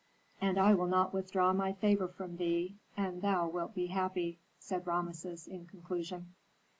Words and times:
"And 0.41 0.57
I 0.57 0.73
will 0.73 0.87
not 0.87 1.13
withdraw 1.13 1.53
my 1.53 1.73
favor 1.73 2.07
from 2.07 2.37
thee, 2.37 2.73
and 2.97 3.21
thou 3.21 3.47
wilt 3.47 3.75
be 3.75 3.85
happy," 3.85 4.39
said 4.57 4.87
Rameses, 4.87 5.45
in 5.47 5.67
conclusion. 5.67 6.33